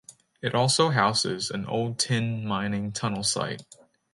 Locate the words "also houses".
0.55-1.51